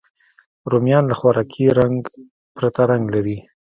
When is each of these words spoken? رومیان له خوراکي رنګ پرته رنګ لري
رومیان 0.71 1.03
له 1.07 1.15
خوراکي 1.19 1.65
رنګ 1.79 1.99
پرته 2.55 2.81
رنګ 2.91 3.05
لري 3.15 3.37